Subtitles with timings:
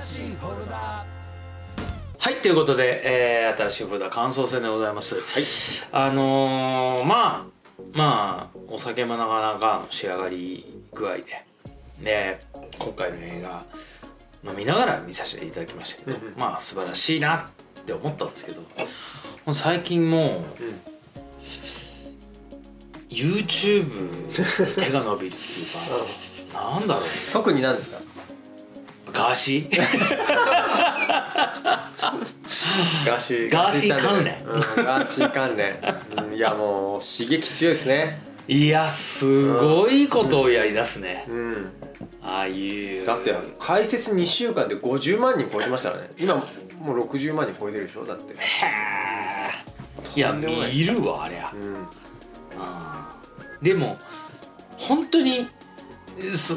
[0.00, 1.04] 新しいフォルダ。
[2.20, 5.16] はいということで、えー新しいフォルダ感想戦でございます。
[5.16, 5.24] はい。
[5.92, 11.24] あのー、まあまあお酒もなかなかの仕上がり具合で
[12.00, 12.40] で
[12.78, 13.64] 今回の映画
[14.44, 16.34] 飲みながら見させていただきましたけど、うんうん。
[16.36, 17.50] まあ素晴らしいな
[17.80, 18.62] って思ったんですけど
[19.54, 20.18] 最近も
[20.60, 20.80] ううん。
[23.08, 25.64] YouTube に手が伸びるってい
[26.50, 27.98] うか なんだろう特に何ですか？
[29.22, 29.76] ガーシー？
[33.06, 33.50] ガーシー。
[33.50, 34.36] ガーシー関連。
[34.44, 35.76] うんガーシー関連、
[36.28, 38.20] うんいやもう刺激強いですね。
[38.46, 41.26] いやすごいことをやりだすね。
[41.28, 41.72] うん。
[42.22, 43.04] ああいう。
[43.06, 46.10] だって開設2週間で50万人超えてましたからね。
[46.18, 46.42] 今も
[46.94, 48.04] う60万人超えてるでしょ？
[48.04, 48.34] だって。
[48.34, 50.16] へー。
[50.16, 50.46] いや見
[50.84, 51.86] るわありゃうん。
[53.60, 53.98] でも
[54.76, 55.48] 本当に
[56.34, 56.54] す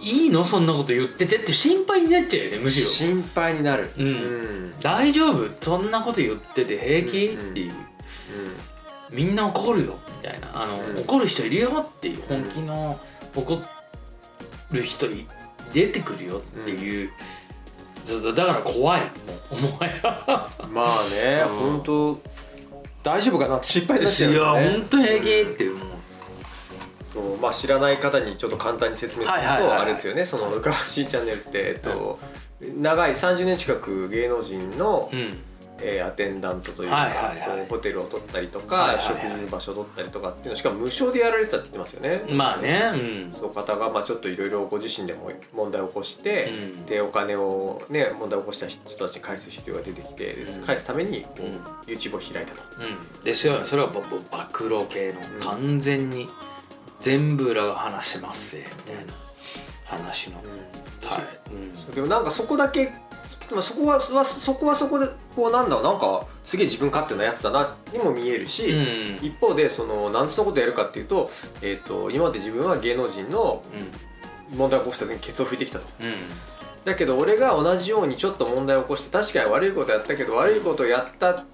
[0.00, 0.44] いいの？
[0.44, 2.86] そんなこと言っててって心配になっちゃうよねむしろ。
[2.86, 3.90] 心配になる。
[3.98, 4.06] うん。
[4.06, 4.72] うん。
[4.82, 5.48] 大丈夫？
[5.60, 7.36] そんなこと言ってて平気、う。
[7.36, 7.72] んっていう
[9.10, 9.98] みんな怒るよ。
[10.22, 10.50] みたいな。
[10.62, 10.98] あの、うん。
[11.00, 12.22] 怒る人いるよっていう。
[12.28, 12.98] 本気の
[13.34, 13.58] 怒
[14.72, 15.26] る人い
[15.72, 17.10] 出てくるよっていう、
[18.34, 19.00] だから怖い。
[19.00, 19.10] もう
[19.52, 20.50] お前は。
[20.62, 21.58] うんまあねうん。
[21.58, 22.20] 本当
[23.02, 25.76] 大丈夫かなって心配になっいや本当平気っていう。
[25.76, 25.88] もう
[27.16, 29.70] そうまあ知らない方にちょっと簡単に説明するはいはいはいはい。
[29.76, 32.18] とあれですよねそのガーシーチャンネルってえっと
[32.76, 35.38] 長い30年近く芸能人のうん。
[35.78, 37.46] えーアテンダントというはいかはいはい。
[37.48, 39.04] こうホテルを取ったりとはいかはいはい。
[39.04, 42.24] 食事の場所を取ったりとかっていうのしかも無償でやられてたって言ってますよね。
[42.34, 42.92] まあね
[43.28, 43.32] うん。
[43.32, 51.52] その方がまあちょっといろいろご自身でも問題を起こして、うんでお金をね問題を起こした人たちに返す必要が出てきて、うん返すためにこう、うん
[51.86, 52.62] YouTube を開いたと。
[52.80, 54.00] うんですよそれは暴
[54.68, 56.26] 露系のうん完全に
[57.06, 59.12] 全部裏が話してますぜみたいな
[59.84, 61.94] 話の、はい、うん。
[61.94, 62.90] でもなんかそこだけ
[63.52, 69.24] まあそこははそこはそこでこうなんだろうなんかすげえ自分勝手なやつだなにも見えるし、うん。
[69.24, 71.30] 一方でその何つのことやるかっていうと,、
[71.62, 73.62] えー、と今まで自分は芸能人の
[74.56, 75.86] 問題を起こした時にケツを拭いてきたと。
[76.00, 76.06] うん。
[76.06, 76.16] うん
[76.86, 81.44] だけど俺が同じようにちょっと問題を起こして確かに悪いことやったけど悪いことをやった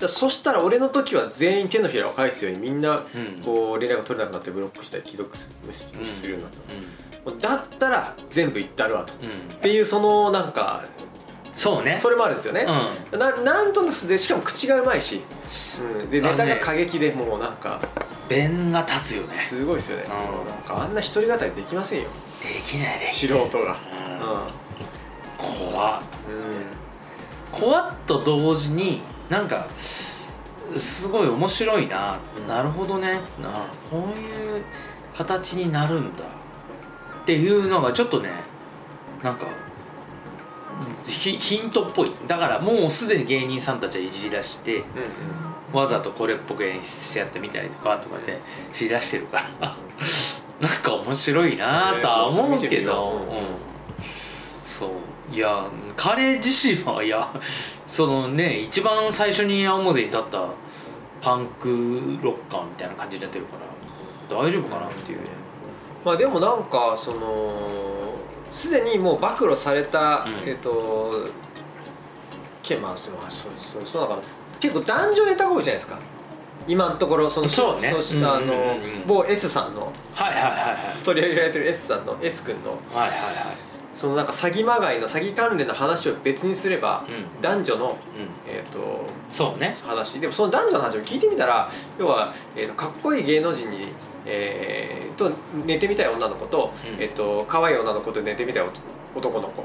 [0.00, 3.42] だそしたら俺の時は全員手のひらを返すようにみんなうん。
[3.44, 9.12] こう連絡が取れなくなってブロックしたり既読するようになった、うだったら全部言ったるわと。
[9.12, 9.16] っ
[9.60, 10.84] ていうそのなんか
[11.54, 11.98] そうね。
[12.00, 12.66] それもあるんですよね、
[13.12, 15.20] うななんとなくでしかも口がうまいし、
[15.82, 17.80] うん、でネタが過激でもうなんかん
[18.30, 19.34] 弁が立つよね。
[19.36, 20.48] すごいですよね、うん。
[20.48, 22.08] なんかあんな一人語りできませんよ。
[22.42, 23.76] できないで素人が。
[23.76, 24.24] う
[25.42, 25.68] ん。
[25.68, 26.02] 怖っ。
[27.52, 29.68] うん、怖っと同時になんか
[30.76, 33.20] すごい面白いな、うんなるほどね。
[33.40, 34.64] なこういう
[35.16, 36.24] 形になるんだ。
[37.22, 38.30] っていうのがちょっとね
[39.22, 39.46] なんか
[41.04, 42.12] ヒヒントっぽい。
[42.26, 44.84] だからもうすでに芸人さんたちはいじり出してうん
[45.72, 48.40] わざとこれっぽく演出しちゃってみたりとかとかで
[48.74, 49.76] しだしてるから。
[50.60, 53.38] なんか面白いなとは思うけど、うん。
[54.64, 54.90] そう。
[55.32, 55.64] いや
[55.96, 57.32] 彼自身はいや
[57.90, 60.48] そのね一番最初に青森に立った
[61.20, 61.68] パンク
[62.22, 63.56] ロッカーみたいな感じになってるか
[64.30, 65.18] ら大丈夫かなっていう。
[65.18, 65.24] ね
[66.04, 67.52] まあでもなんかその
[68.52, 70.48] すでにもう暴露された、うん。
[70.48, 71.28] えっと
[72.62, 74.22] けまあそうそうそうそうだから
[74.60, 75.98] 結構男女ネタが多いじゃないですか。
[76.68, 77.92] 今のところそのそうね。
[78.00, 79.06] したあの、うんうんうんうん。
[79.06, 79.92] 某 S さんの。
[80.14, 81.04] はいはいはいはい。
[81.04, 82.70] 取り上げられてる S さんの S 君の。
[82.70, 87.40] はいはいそのなんか詐欺まがいの詐欺関連の話を別にすれば、はいうん。
[87.40, 87.96] 男女の、うん。
[88.46, 89.76] えー、とそうね。
[89.84, 90.20] 話。
[90.20, 93.88] でもその男女の話を聞いてみたら要は、えー、とかっこいい芸能人に、
[94.26, 95.30] えーと
[95.66, 97.02] 寝てみたい女の子と,、うん。
[97.02, 98.64] えー、と可愛い女の子と寝てみたい
[99.14, 99.64] 男の子。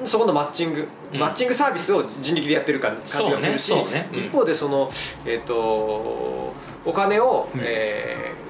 [0.00, 0.06] うん。
[0.06, 1.20] そこのマッチング、うん。
[1.20, 4.08] マッチングサービスを人力でやってる感感じがするし、ね。
[4.12, 4.18] うん。
[4.26, 4.90] 一方でその、
[5.24, 5.54] えー、と
[6.84, 7.60] お金を、うん。
[7.62, 8.48] えー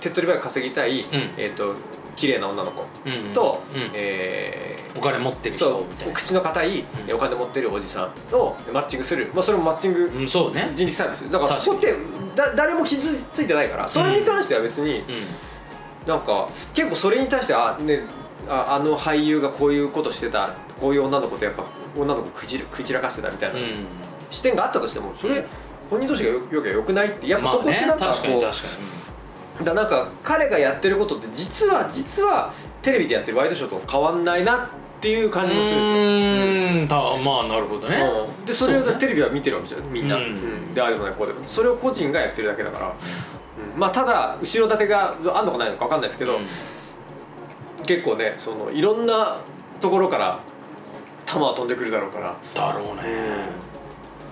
[0.00, 1.04] 手っ取り早く稼ぎたい、ん。
[1.36, 1.74] えー、と
[2.20, 3.90] 綺麗な女の子うんと、うん。
[3.94, 6.14] えーお金持ってる人みたいな。
[6.14, 7.14] 口の硬いうん。
[7.14, 10.72] お金持ってるおじさんをマッチングする、まあ、それもマッチングうんそうね。
[10.74, 11.30] 人力サービス。
[11.30, 11.94] だからそこって
[12.34, 15.00] だ誰も傷ついてないからそれに関しては別に
[16.06, 18.00] うなんか結構それに対してあ,、ね、
[18.48, 20.50] ああの俳優がこういうことしてた
[20.80, 21.64] こういう女の子とやっぱ
[21.96, 23.60] 女の子くじるくじらかしてたみたいな、
[24.30, 25.44] 視点があったとしてもそれ、うん。
[25.88, 27.28] 本人同士がよよけばよくないって。
[27.28, 28.40] やっぱそこってなんかこう、に。
[28.40, 28.68] 確か
[29.64, 32.52] だなんか彼がやってることって実は実は
[32.82, 34.68] テレビでやってるワイドショーと変わんないなっ
[35.00, 36.64] ていう感じもするんですよ。
[36.64, 37.96] うーんたまあなるほどね。
[37.96, 38.46] うん。
[38.46, 40.22] でそれをテレビは見てるわけじゃんみんな、うん。
[40.24, 41.40] うんでああでもないこうでも。
[41.44, 42.90] それを個人がやってるだけだから、う
[43.76, 43.80] ん。
[43.80, 46.46] まあただ後ろ盾があんのかないのか分かんないですけど、うん。
[47.86, 49.40] 結構ねそのいろんな
[49.80, 50.40] ところから
[51.26, 52.36] 球は飛んでくるだろうから。
[52.54, 53.02] だろうね、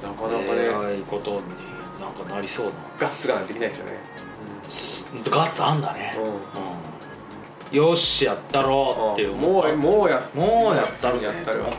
[0.02, 1.40] なかなかえね、らいことに
[2.00, 2.72] なんかなりそうな。
[2.98, 3.92] ガッツができないですよね、
[4.68, 4.97] す
[5.30, 6.24] ガッツあんだね、うん。
[6.24, 7.88] うん。
[7.90, 9.14] よしやったろ。
[9.16, 9.72] うって思もった。
[9.72, 11.76] うもうやもうやったるぜやったると思っ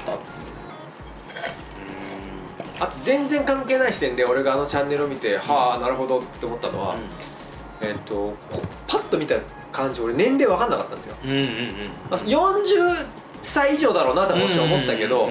[2.77, 2.85] た。
[2.85, 6.95] あと全然関係ない視点で俺があのチャンネルを見て、はあなるほどって思ったのは、
[7.81, 8.13] えっと
[8.49, 9.35] こパッと見た
[9.71, 11.45] 感じ俺年齢分かんなかったんですよ、うんうんうん。
[12.09, 12.95] まあ、40
[13.41, 15.29] 歳以上だろうなとはもちろん思ったけど、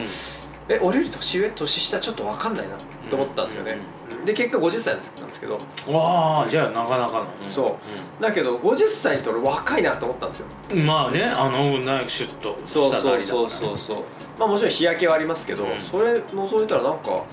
[0.69, 1.50] え俺より年上？
[1.50, 2.00] 年下？
[2.00, 2.77] ちょっと分かんないな
[3.11, 3.79] と思ったんですよね、
[4.25, 5.55] で結果50歳なんですけど。
[5.91, 7.79] わあじゃあなかなかの、んそ
[8.19, 8.23] う。
[8.23, 10.47] だけど50歳にして俺若いなと思ったんですよ。
[10.73, 13.97] うんまあねあのなんかシュッとそうそうそうそうそう。
[14.39, 15.81] まあもちろん日焼けはありますけど、うん。
[15.81, 17.25] それ除いたらなんか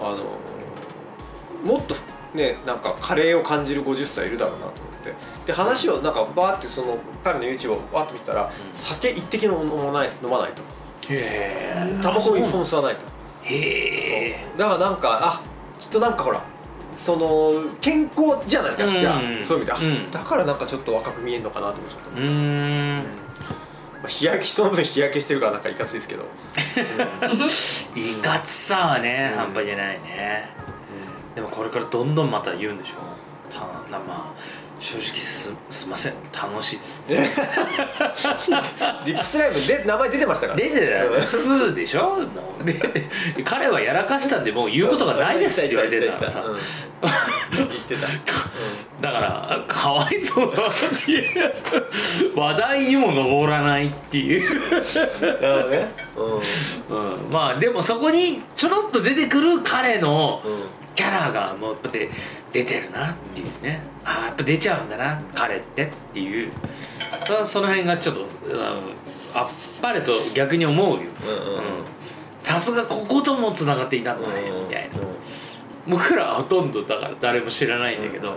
[0.00, 0.18] あの
[1.64, 1.94] もっと
[2.34, 4.74] ねなんかカレーを感じる50歳いるだろうなと思っ
[5.04, 5.14] て。
[5.46, 10.62] で話をなんかバーってその彼の YouTube をバーって見てたら、酒一滴も飲まない飲まないと。
[11.08, 11.98] へえ。
[12.00, 13.04] タバコ一本吸わないと
[13.52, 15.40] へえだからなんかあ
[15.78, 16.42] きっとなんかほら
[16.92, 18.70] その健康じゃない？
[18.72, 18.98] ですか、うん。
[19.00, 20.10] じゃあそういう意味では、うん。
[20.10, 22.96] だからなんかちょっと若く見えるのかなと思っちゃった、うーん。
[22.98, 23.04] ま
[24.04, 26.24] あ、日焼け人の分 日焼けしてるからなんかいかついですけど、
[27.96, 29.38] いかつさはね、うん。
[29.38, 30.48] 半端じゃないね。
[31.34, 32.94] でもこれからどんどんまた言うんでしょ？
[33.52, 33.60] た
[33.90, 36.14] なまあ正直すすいません。
[36.34, 37.04] 楽しいです。
[37.08, 37.14] リ
[39.14, 40.58] ップスライムで名前出てましたから。
[40.58, 42.18] 出てたスーでしょ？
[42.64, 42.74] で
[43.44, 46.42] 彼はやらかしたんでもう言うことがないですって言われてるからさ。
[46.44, 46.58] うん。
[47.54, 48.08] 言ってた、
[49.00, 50.70] だからかわいそうだっ
[51.04, 51.54] ていう。
[52.34, 54.82] 話題にも上らないっていう、なる
[55.40, 55.88] ほどね。
[56.88, 56.94] う
[57.28, 60.62] ん、まあでもそこにちょろっと出てくる彼のうん、うん
[60.94, 62.10] キャラがもうやっぱで
[62.52, 63.82] 出てるなっていうね。
[64.04, 66.50] ああやっぱ出ちゃうんだな彼ってっていう。
[67.26, 68.60] そその辺がちょっとうん
[69.34, 69.48] あっ
[69.80, 70.96] ぱれと逆に思うよ。
[70.96, 71.56] うんうん。
[71.56, 71.84] うん。
[72.38, 74.96] さすがここともつながっていたんだねみたいな。
[75.86, 78.36] 僕らはほとんどだから誰も知らないんだけど、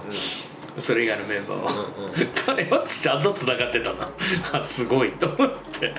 [0.79, 2.11] それ以外のメンバーは、うんうん。
[2.45, 4.09] 彼はちゃんとつながってたな。
[4.53, 5.93] あすごいと思って。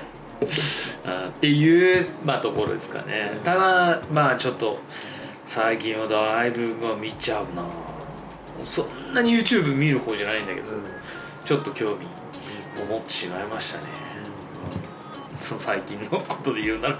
[1.05, 3.31] あっていう、まあ、ところですかね。
[3.43, 4.79] ただまあちょっと
[5.47, 7.63] 最近はだいぶまあ見ちゃうな。
[8.65, 10.67] そんなに YouTube 見る方じゃないんだけど
[11.45, 12.05] ちょっと興味
[12.81, 13.85] を持ってしまいましたね。
[15.39, 16.99] その最近のことで言うならね。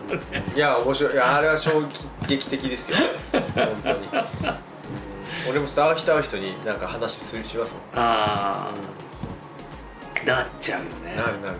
[0.55, 1.13] いや面白い。
[1.13, 1.81] いやあれは衝
[2.27, 2.97] 撃的ですよ。
[3.31, 3.43] 本
[3.83, 5.49] 当に、うん。
[5.49, 7.81] 俺もさ会う人会う人になんか話するしますもん。
[7.95, 11.15] ああなっちゃうよね。
[11.17, 11.41] なるなる。
[11.41, 11.57] なる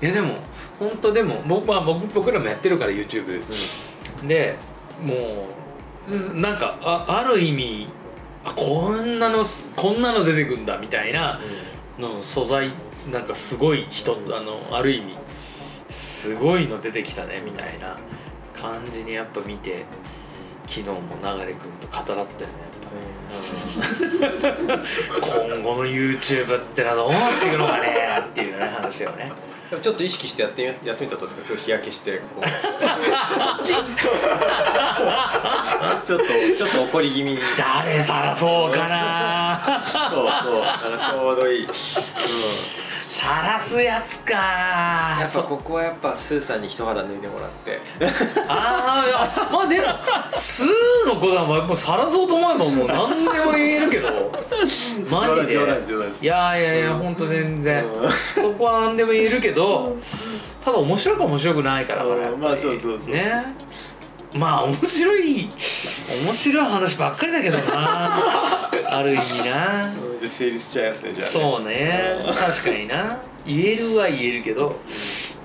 [0.00, 0.08] うん。
[0.08, 0.38] いやでも
[0.78, 3.42] 本当でも僕,、まあ、僕僕らもやってるから YouTube
[4.26, 4.56] で
[5.02, 5.48] も
[6.34, 7.86] うなんかあある意味
[8.44, 9.44] あこんなの
[9.76, 11.40] こんなの出てくんだみたいな
[11.98, 12.70] の素材
[13.10, 15.16] なんかすごい人あのある意味
[15.88, 17.96] すごいの出てきたねみたいな
[18.54, 19.84] 感じにやっぱ見て
[20.66, 22.26] 昨日も流君と語らったよね。
[24.20, 24.54] やっぱり
[25.56, 29.32] 今後の YouTube ってのはどうなっていくのかねっていうね話をね
[29.70, 31.48] でもちょっと意識してやってみやってみたらどうですか？
[31.48, 32.44] ちょっと日焼けしてこう。
[33.40, 33.72] そっち？
[36.06, 37.38] ちょっとちょっと怒り気味に。
[37.58, 39.82] 誰さらそうかな。
[39.84, 40.24] そうそう。
[40.60, 41.70] なんかちょうどいい、うん、
[43.14, 45.22] さらすやつか。
[45.24, 47.80] そやっぱここはやっぱスーさんに一肌脱いでもらって。
[48.48, 49.84] あーいやまあでも
[50.32, 50.68] スー
[51.06, 54.32] のことはもうさらそうと思えばもう何でも言えるけど。
[55.08, 55.54] マジで。
[55.54, 57.84] いやいやいや本当全然。
[57.84, 58.10] うん。
[58.10, 59.96] そこは何でも言えるけど
[60.60, 63.14] ただ面白いか面白くないからからやっぱりまあそうそうそう。
[63.14, 63.44] ね
[64.34, 65.48] まあ面白い
[66.24, 68.70] 面白い話ばっかりだけどな。
[68.90, 69.92] ある意味な。
[70.28, 71.30] 成立しちゃいますねじゃあね。
[71.30, 72.34] そうね。
[72.36, 73.18] 確かにな。
[73.46, 74.74] 言えるは言えるけど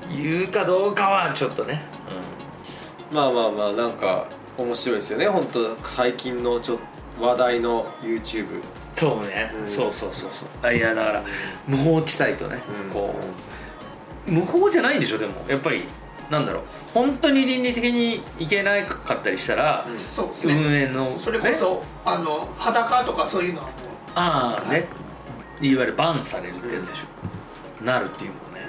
[0.10, 1.82] 言うかどうかはちょっとね、
[3.12, 4.26] まあまあまあなんか
[4.58, 5.28] 面白いですよね。
[5.28, 6.78] 本当最近のちょっ
[7.18, 8.62] と話題の YouTube
[8.96, 9.68] そうね、うん。
[9.68, 10.48] そうそうそうそう。
[10.62, 11.24] あいやだから
[11.68, 12.92] 無法地帯とね、うん。
[12.92, 13.16] こ
[14.28, 14.32] う。
[14.32, 15.34] 無法じゃないんでしょでも。
[15.48, 15.84] やっぱり
[16.30, 16.64] なんだろう。
[16.94, 20.54] 本当に倫理的にいけなかったりしたら、うんそうですね。
[20.56, 23.66] 運営のそれこそ、あの裸とかそういうのは。
[23.66, 23.74] もう
[24.16, 24.88] ああね。
[25.62, 25.76] い。
[25.76, 28.62] わゆるバンされるってやつでしょ、なるっていうもんね。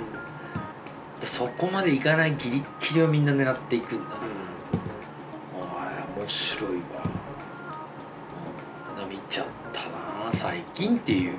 [1.21, 4.17] でそこまでいかないギリッギリをみんな狙っていくんだな、
[6.17, 6.79] おい面白いわ、
[9.05, 11.35] うん、見ちゃったな最近っていう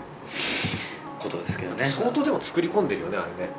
[1.19, 1.89] ことですけどね。
[1.89, 3.51] 相当でも作り込んでるよねあれね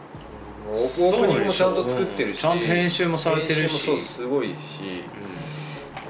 [0.68, 4.00] オープニングもちゃんと作ってるし、うんちゃんと編集もされてるし。
[4.00, 4.54] すごいし、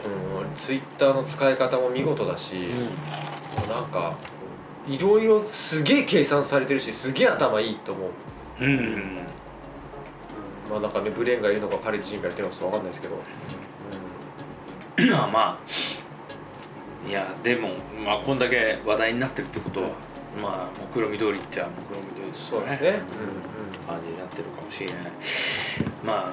[0.04, 2.58] うん、ツイッターの使い方も見事だし、う
[3.66, 3.68] ん。
[3.68, 4.16] なんか
[4.88, 8.10] いろいろすげえ計算されてるしすげえ頭いいと思う、
[8.60, 9.18] うん、うん、
[10.70, 13.16] まあなんかねブレーンがいるのか彼自身がやってるのか分かんないですけど、
[15.16, 15.58] まあまあ。
[17.08, 17.70] いやでも
[18.04, 19.88] まあこんだけ話題になってるってことは
[20.40, 22.66] まあ目論見通りっちゃ目論見通りですよね。
[22.68, 23.02] そうですね、
[23.86, 24.96] 感じになってるかもしれない。
[26.04, 26.32] まあ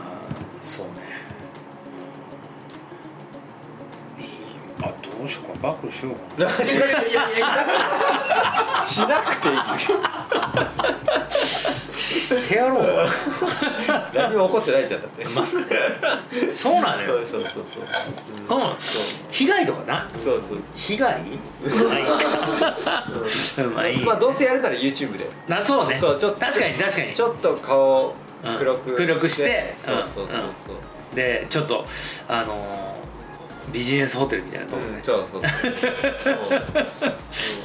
[0.62, 0.92] そうね。
[4.80, 5.74] うんあどうしようかな。
[5.74, 6.20] 暴露しようか
[8.86, 9.22] しな。
[9.22, 9.56] く ていい
[12.00, 13.08] してやろう。
[14.14, 15.26] 何も起こってないじゃんだって、
[16.56, 17.64] そうなのよそうそうそう
[18.48, 18.74] そう、うん。
[19.32, 20.08] 被害とかな？
[20.12, 20.58] そうそう。
[20.76, 21.22] 被害？
[23.74, 24.06] まあいい。
[24.06, 25.30] まあどうせやるなら YouTube で。
[25.48, 25.96] なそうね。
[25.96, 27.14] そうちょっと確かに確かに。
[27.14, 28.16] ちょっと顔を
[28.58, 28.96] 黒くうん。
[28.96, 29.76] 黒くして。
[29.84, 31.16] そうそうそうそう。
[31.16, 31.86] でちょっと
[32.28, 33.00] あのー
[33.72, 35.52] ビジネスホテルみたいなとこうんね、そうそうそう。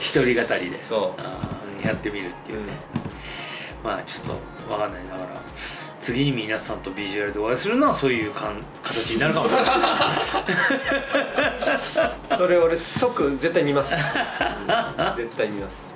[0.01, 0.27] 一人語
[0.61, 0.85] りで。
[0.85, 1.87] そう。
[1.87, 2.73] やってみるっていうね、
[3.85, 5.41] まあちょっとわかんないだから
[6.01, 9.69] 次に皆さんとビジュアルでお会いするのはそういうかん形になるかもしれない。
[12.37, 13.95] それ俺即絶対見ます。
[15.17, 15.95] 絶対見ます。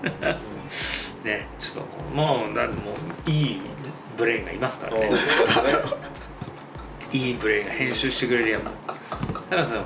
[1.24, 2.92] ねちょっともうだも
[3.26, 3.60] ういい
[4.16, 5.10] ブレインがいますからね。
[7.12, 9.82] いいブレインが編集してくれるやんだからさ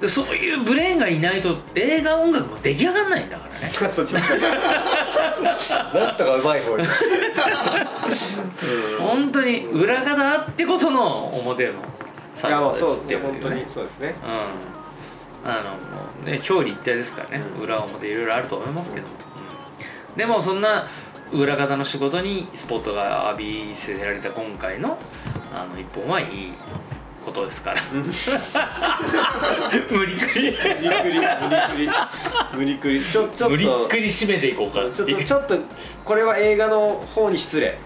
[0.00, 3.72] でそういうブレインがいないと映画音楽も出来上がらないんだからね。
[3.90, 4.24] そっちなん
[6.16, 6.84] とかうまい方に。
[9.00, 11.76] 本当に裏方あってこその表のい
[12.50, 14.14] やまあそうっていう本当にそうですね。
[15.44, 15.50] うん。
[15.50, 15.76] あのも
[16.22, 17.62] うね表裏一体ですからね、うん。
[17.64, 19.14] 裏表いろいろあると思いますけども、
[20.12, 20.18] うん。
[20.18, 20.86] でもそんな
[21.32, 24.98] 裏方の仕事にスポットが浴びせられた今回の
[25.54, 26.52] あの一本はいい
[27.26, 27.82] ことですから。
[29.90, 30.56] 無理くり。
[30.56, 31.18] 無理くり。
[31.18, 31.90] 無理くり。
[32.54, 33.02] 無理くり。
[33.04, 33.50] ちょっと。
[33.50, 34.80] 無理くり締めていこうか。
[34.94, 35.58] ちょっとちょっと
[36.04, 37.78] これは映画の方に失礼。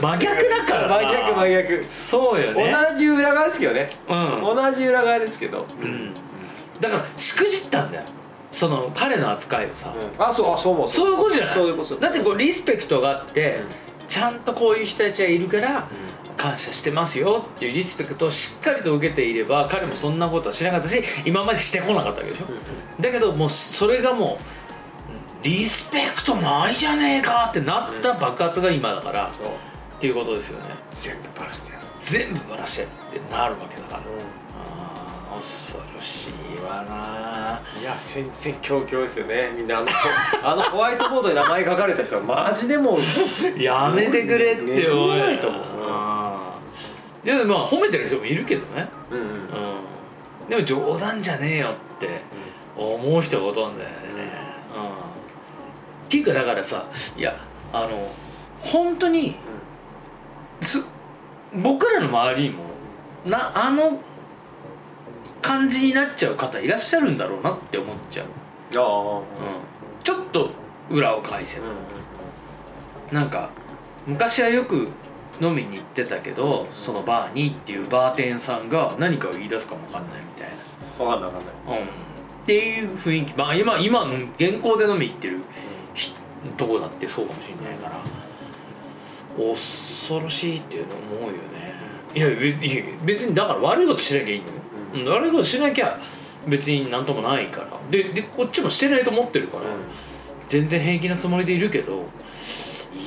[0.00, 0.96] 真逆だからさ。
[1.02, 1.84] 真逆真逆。
[2.00, 2.76] そうよね。
[2.90, 3.88] 同じ裏側ですけどね。
[4.08, 4.40] うん。
[4.56, 5.66] 同じ裏側ですけど。
[5.82, 6.14] うん。
[6.80, 8.04] だからしくじったんだよ。
[8.50, 10.22] その彼の扱いをさ、うん。
[10.22, 10.88] あそうあそう思う。
[10.88, 11.54] そういうことじゃない？
[11.54, 11.96] そういうこと。
[11.96, 13.66] だってこうリスペクトがあって、うん
[14.12, 15.88] ちゃんとこういう人たちはいるから
[16.36, 22.46] 感謝してますよっていうリスペクトをしっかりと受けていれば彼もそんなことはしなかったし今までしてこなかったわけでしょ。
[23.00, 29.30] だけどもうそれがもうリスペクトないじゃねえかってなった爆発が今だから、
[29.96, 30.74] っていうことですよね。
[30.92, 31.86] 全部バラしてやる。
[32.00, 34.02] 全部バラしてってなるわけだから、
[35.42, 37.60] 恐ろしいわな。
[37.80, 39.52] いや戦々恐々ですよね。
[39.56, 39.88] みんなあの
[40.44, 45.18] あのホワイトボードに名前書かれた人はマジでもうやめてくれってね思う。
[45.18, 45.62] ないと思う
[47.24, 48.88] でもまあ褒めてる人もいるけどね。
[49.10, 49.26] うんうん。
[49.26, 50.48] うん。
[50.48, 52.20] でも冗談じゃねえよって
[52.76, 54.32] 思う人がほとんどだよね。
[54.76, 54.84] うん。
[54.84, 54.88] っ
[56.08, 56.84] ていうかだからさ
[57.16, 57.34] いや
[57.72, 58.08] あの
[58.60, 59.36] 本当に
[60.60, 60.84] す
[61.54, 62.64] 僕らの周りにも
[63.24, 63.98] なあの
[65.52, 68.26] 感じになっちゃう方いらっしゃるんだろうなって思っちゃう、
[68.74, 69.24] ああうん、
[70.02, 70.50] ちょっと
[70.88, 71.66] 裏を返せば。
[73.12, 73.50] なんか
[74.06, 74.88] 昔はよく
[75.40, 80.48] 飲みに行ってたけどそのバーにっていうバーテンさんが何かを言い出すかもわかんないみたい
[80.96, 81.88] 分かんない分かんないな、うん、っ
[82.46, 83.34] ていう雰囲気。
[83.36, 85.40] まあ今今の現行で飲み行ってる
[85.94, 86.14] ひ
[86.56, 88.00] とこだってそうかもしれないから。
[89.36, 91.72] 恐ろしいっていうの思うよね。
[92.14, 92.28] いや
[93.04, 94.52] 別にだから悪いことしなきゃいいのよ、
[94.94, 95.98] うん悪いことしなきゃ
[96.46, 97.66] 別になんともないから。
[97.90, 99.64] ででこっちもしてないと思ってるから、
[100.48, 102.06] 全然平気なつもりでいるけど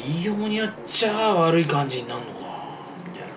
[0.07, 2.33] いいようにやっちゃ悪い感じになるのか
[3.13, 3.27] みたい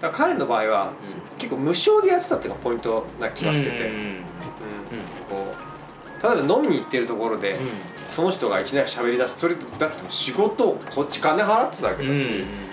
[0.00, 0.92] だから彼の場合は、
[1.38, 4.14] 結構無償でやってたっていうのがポイントな気がしてて、うんうん
[5.28, 5.72] こう
[6.22, 7.68] 例えば飲みに行ってるところで、うん。
[8.06, 12.71] その人がいきなり喋り出すそれだって仕事をこっち金払ってたわけだし、うん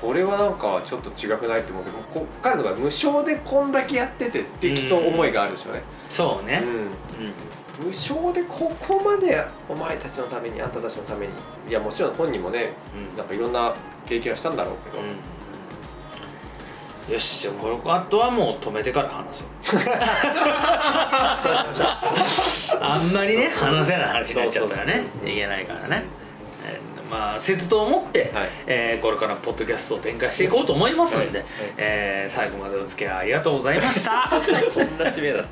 [0.00, 6.68] それはなんかちょっと違くないって思うけどこ彼の場合無償でこんだけやっててってきっと思いがあるでしょうね、そうね、う
[7.82, 7.86] ん。
[7.86, 11.32] 無償でここまでお前たちのためにあんたたちのために
[11.68, 13.16] いやもちろん本人もねうん。
[13.16, 13.74] なんかいろんな
[14.06, 17.12] 経験はしたんだろうけど、うん。
[17.12, 19.80] よしじゃあこれあとはもう止めてから話そう。
[22.80, 26.04] あんまりね話せない話になっちゃったらねいけないからね。
[26.04, 26.19] えー
[27.10, 28.48] まあ節度を持って、はい。
[28.66, 34.28] えーこれからポッドキャストを展開していこうと思いますんで、はいえー最後までお付き合いありがとうございました。
[34.30, 35.44] こんな締めだ